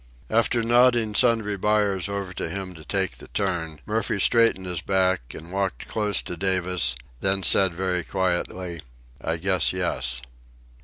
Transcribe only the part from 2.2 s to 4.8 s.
to him to take the turn Murphy straightened